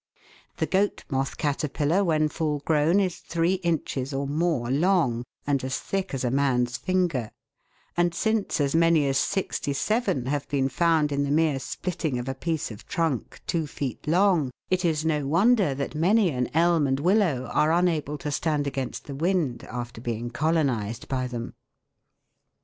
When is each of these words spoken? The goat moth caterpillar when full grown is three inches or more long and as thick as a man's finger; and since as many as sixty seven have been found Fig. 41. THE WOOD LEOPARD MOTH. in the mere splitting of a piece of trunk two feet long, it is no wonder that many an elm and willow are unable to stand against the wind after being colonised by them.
The 0.57 0.65
goat 0.65 1.03
moth 1.11 1.37
caterpillar 1.37 2.03
when 2.03 2.27
full 2.27 2.61
grown 2.61 2.99
is 2.99 3.19
three 3.19 3.53
inches 3.61 4.15
or 4.15 4.25
more 4.25 4.71
long 4.71 5.23
and 5.45 5.63
as 5.63 5.77
thick 5.79 6.15
as 6.15 6.23
a 6.23 6.31
man's 6.31 6.75
finger; 6.75 7.29
and 7.95 8.11
since 8.15 8.59
as 8.59 8.73
many 8.73 9.05
as 9.07 9.19
sixty 9.19 9.73
seven 9.73 10.25
have 10.25 10.49
been 10.49 10.69
found 10.69 11.09
Fig. 11.09 11.19
41. 11.19 11.23
THE 11.23 11.29
WOOD 11.29 11.37
LEOPARD 11.37 11.51
MOTH. 11.51 11.51
in 11.51 11.51
the 11.51 11.51
mere 11.51 11.59
splitting 11.59 12.17
of 12.17 12.27
a 12.27 12.33
piece 12.33 12.71
of 12.71 12.87
trunk 12.87 13.41
two 13.45 13.67
feet 13.67 14.07
long, 14.07 14.49
it 14.71 14.83
is 14.83 15.05
no 15.05 15.27
wonder 15.27 15.75
that 15.75 15.93
many 15.93 16.31
an 16.31 16.49
elm 16.55 16.87
and 16.87 16.99
willow 16.99 17.45
are 17.53 17.71
unable 17.71 18.17
to 18.17 18.31
stand 18.31 18.65
against 18.65 19.05
the 19.05 19.13
wind 19.13 19.63
after 19.65 20.01
being 20.01 20.31
colonised 20.31 21.07
by 21.07 21.27
them. 21.27 21.53